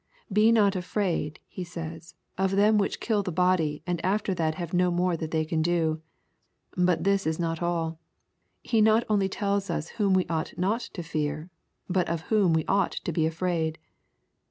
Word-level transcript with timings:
*^ 0.31 0.33
Be 0.33 0.51
not 0.51 0.75
afraid," 0.75 1.39
He 1.47 1.63
says," 1.63 2.15
of 2.35 2.49
them 2.55 2.79
which 2.79 2.99
kill 2.99 3.21
the 3.21 3.31
body, 3.31 3.83
and 3.85 4.03
after 4.03 4.33
that 4.33 4.55
have 4.55 4.73
no 4.73 4.89
more 4.89 5.15
that 5.15 5.29
they 5.29 5.45
can 5.45 5.61
do." 5.61 6.01
But 6.75 7.03
this 7.03 7.27
is 7.27 7.37
not 7.37 7.61
all. 7.61 7.99
He 8.63 8.81
not 8.81 9.03
only 9.09 9.29
tells 9.29 9.69
us 9.69 9.89
whom 9.89 10.15
we 10.15 10.25
ought 10.25 10.57
not 10.57 10.81
to 10.95 11.03
fear, 11.03 11.51
but 11.87 12.09
of 12.09 12.21
whom 12.33 12.51
we 12.51 12.65
ought 12.65 12.93
to 12.93 13.11
be 13.11 13.27
afraid. 13.27 13.77